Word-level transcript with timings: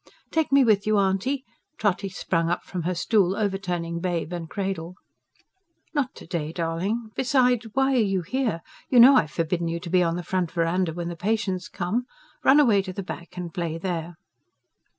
"Take 0.31 0.51
me 0.51 0.63
with 0.63 0.87
you, 0.87 0.97
Auntie!" 0.97 1.45
Trotty 1.77 2.09
sprang 2.09 2.49
up 2.49 2.63
from 2.63 2.81
her 2.89 2.95
stool, 2.95 3.35
overturning 3.35 3.99
babe 3.99 4.33
and 4.33 4.49
cradle. 4.49 4.95
"Not 5.93 6.15
to 6.15 6.25
day, 6.25 6.51
darling. 6.51 7.11
Besides, 7.15 7.67
why 7.75 7.93
are 7.93 7.97
you 7.97 8.23
here? 8.23 8.63
You 8.89 8.99
know 8.99 9.15
I've 9.15 9.29
forbidden 9.29 9.67
you 9.67 9.79
to 9.79 9.91
be 9.91 10.01
on 10.01 10.15
the 10.15 10.23
front 10.23 10.49
verandah 10.49 10.93
when 10.93 11.09
the 11.09 11.15
patients 11.15 11.67
come. 11.69 12.07
Run 12.43 12.59
away 12.59 12.81
to 12.81 12.93
the 12.93 13.03
back, 13.03 13.37
and 13.37 13.53
play 13.53 13.77
there." 13.77 14.15